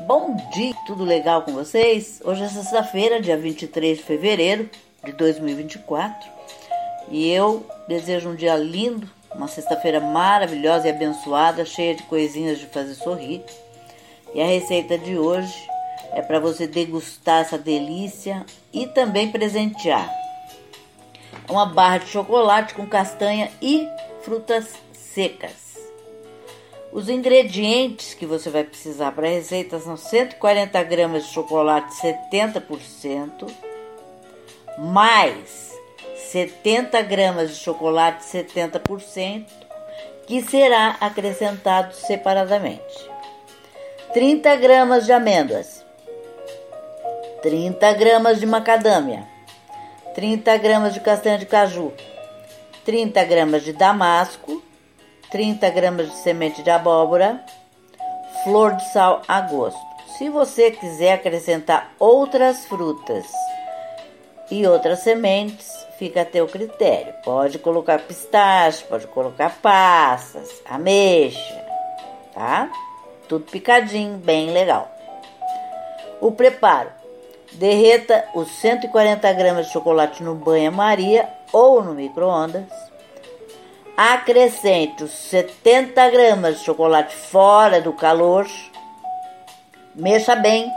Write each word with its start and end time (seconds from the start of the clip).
Bom 0.00 0.36
dia, 0.52 0.74
tudo 0.86 1.04
legal 1.04 1.42
com 1.42 1.52
vocês? 1.52 2.20
Hoje 2.22 2.44
é 2.44 2.48
sexta-feira, 2.48 3.20
dia 3.20 3.36
23 3.36 3.96
de 3.96 4.04
fevereiro 4.04 4.68
de 5.02 5.12
2024 5.12 6.28
e 7.10 7.30
eu 7.30 7.66
desejo 7.88 8.28
um 8.28 8.34
dia 8.34 8.54
lindo, 8.56 9.08
uma 9.34 9.48
sexta-feira 9.48 9.98
maravilhosa 9.98 10.86
e 10.86 10.90
abençoada, 10.90 11.64
cheia 11.64 11.94
de 11.94 12.02
coisinhas 12.02 12.58
de 12.58 12.66
fazer 12.66 12.94
sorrir. 12.94 13.42
E 14.34 14.42
a 14.42 14.46
receita 14.46 14.98
de 14.98 15.16
hoje 15.16 15.66
é 16.12 16.20
para 16.20 16.38
você 16.38 16.66
degustar 16.66 17.40
essa 17.40 17.56
delícia 17.56 18.44
e 18.72 18.86
também 18.86 19.32
presentear. 19.32 20.12
Uma 21.48 21.64
barra 21.64 21.98
de 21.98 22.08
chocolate 22.08 22.74
com 22.74 22.86
castanha 22.86 23.50
e 23.62 23.88
frutas 24.22 24.74
secas. 24.92 25.65
Os 26.92 27.08
ingredientes 27.08 28.14
que 28.14 28.24
você 28.24 28.48
vai 28.48 28.64
precisar 28.64 29.12
para 29.12 29.26
a 29.26 29.30
receita 29.30 29.78
são 29.78 29.96
140 29.96 30.82
gramas 30.84 31.26
de 31.26 31.32
chocolate 31.32 31.94
70%, 32.00 33.50
mais 34.78 35.74
70 36.30 37.02
gramas 37.02 37.50
de 37.50 37.56
chocolate 37.56 38.24
70%, 38.24 39.46
que 40.26 40.42
será 40.42 40.96
acrescentado 41.00 41.94
separadamente. 41.94 43.10
30 44.12 44.56
gramas 44.56 45.04
de 45.04 45.12
amêndoas, 45.12 45.84
30 47.42 47.92
gramas 47.92 48.40
de 48.40 48.46
macadâmia, 48.46 49.26
30 50.14 50.56
gramas 50.56 50.94
de 50.94 51.00
castanha 51.00 51.36
de 51.36 51.46
caju, 51.46 51.92
30 52.84 53.22
gramas 53.24 53.62
de 53.62 53.72
damasco, 53.72 54.62
30 55.30 55.70
gramas 55.70 56.10
de 56.10 56.16
semente 56.18 56.62
de 56.62 56.70
abóbora, 56.70 57.44
flor 58.44 58.74
de 58.74 58.92
sal 58.92 59.22
a 59.26 59.40
gosto. 59.40 59.80
Se 60.16 60.28
você 60.30 60.70
quiser 60.70 61.14
acrescentar 61.14 61.90
outras 61.98 62.64
frutas 62.66 63.26
e 64.50 64.66
outras 64.66 65.00
sementes, 65.00 65.68
fica 65.98 66.22
a 66.22 66.24
teu 66.24 66.46
critério. 66.46 67.12
Pode 67.24 67.58
colocar 67.58 68.00
pistache, 68.00 68.84
pode 68.84 69.06
colocar 69.08 69.58
passas, 69.60 70.48
ameixa, 70.64 71.64
tá? 72.32 72.70
Tudo 73.28 73.44
picadinho, 73.50 74.18
bem 74.18 74.50
legal. 74.52 74.90
O 76.20 76.30
preparo: 76.32 76.90
derreta 77.52 78.24
os 78.34 78.48
140 78.60 79.32
gramas 79.32 79.66
de 79.66 79.72
chocolate 79.72 80.22
no 80.22 80.34
banho-maria 80.34 81.28
ou 81.52 81.82
no 81.82 81.94
micro-ondas 81.94 82.64
Acrescente 83.96 85.04
os 85.04 85.10
70 85.10 86.10
gramas 86.10 86.58
de 86.58 86.64
chocolate 86.64 87.16
fora 87.16 87.80
do 87.80 87.94
calor. 87.94 88.46
Mexa 89.94 90.36
bem 90.36 90.70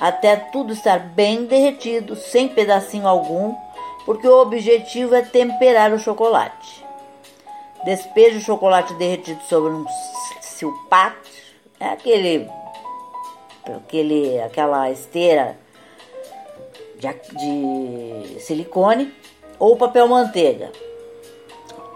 até 0.00 0.36
tudo 0.36 0.72
estar 0.72 0.98
bem 0.98 1.44
derretido, 1.44 2.16
sem 2.16 2.48
pedacinho 2.48 3.06
algum, 3.06 3.54
porque 4.06 4.26
o 4.26 4.40
objetivo 4.40 5.14
é 5.14 5.20
temperar 5.20 5.92
o 5.92 5.98
chocolate. 5.98 6.82
Despeje 7.84 8.38
o 8.38 8.40
chocolate 8.40 8.94
derretido 8.94 9.42
sobre 9.42 9.74
um 9.74 9.84
silpato, 10.40 11.28
é 11.78 11.88
aquele, 11.88 12.48
aquele, 13.66 14.40
aquela 14.40 14.90
esteira 14.90 15.58
de, 16.96 17.08
de 17.36 18.40
silicone 18.40 19.12
ou 19.58 19.76
papel 19.76 20.08
manteiga. 20.08 20.72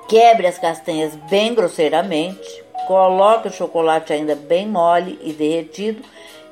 Quebre 0.09 0.47
as 0.47 0.57
castanhas 0.57 1.17
bem 1.29 1.53
grosseiramente, 1.53 2.65
coloque 2.87 3.49
o 3.49 3.53
chocolate 3.53 4.13
ainda 4.13 4.37
bem 4.37 4.65
mole 4.65 5.19
e 5.21 5.33
derretido 5.33 6.01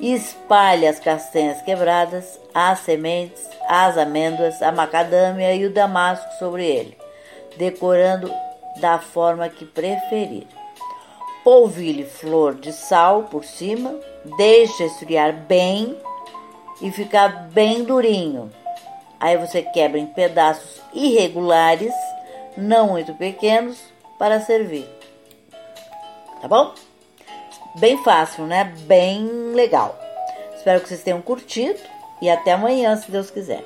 e 0.01 0.13
espalhe 0.13 0.89
as 0.89 0.99
castanhas 0.99 1.63
quebradas, 1.63 2.41
as 2.53 2.81
sementes, 2.81 3.49
as 3.69 3.97
amêndoas, 3.97 4.61
a 4.61 4.73
macadâmia 4.73 5.55
e 5.55 5.67
o 5.67 5.73
damasco 5.73 6.29
sobre 6.37 6.67
ele, 6.67 6.99
decorando 7.57 8.29
da 8.81 8.99
forma 8.99 9.49
que 9.49 9.65
preferir. 9.65 10.49
Polvilhe 11.45 12.05
flor 12.05 12.55
de 12.57 12.73
sal 12.73 13.25
por 13.25 13.45
cima, 13.45 13.95
deixe 14.37 14.83
esfriar 14.83 15.33
bem 15.33 15.97
e 16.83 16.91
ficar 16.91 17.49
bem 17.53 17.85
durinho. 17.85 18.51
Aí 19.21 19.37
você 19.37 19.63
quebra 19.63 20.01
em 20.01 20.07
pedaços 20.07 20.83
irregulares 20.93 21.95
não 22.57 22.89
muito 22.89 23.15
pequenos, 23.15 23.79
para 24.19 24.41
servir. 24.41 24.89
Tá 26.41 26.49
bom? 26.49 26.75
Bem 27.77 28.03
fácil, 28.05 28.47
né? 28.47 28.73
Bem 28.87 29.27
legal. 29.53 29.99
Espero 30.55 30.81
que 30.81 30.89
vocês 30.89 31.03
tenham 31.03 31.21
curtido 31.21 31.79
e 32.23 32.31
até 32.31 32.53
amanhã, 32.53 32.97
se 32.97 33.11
Deus 33.11 33.31
quiser. 33.31 33.65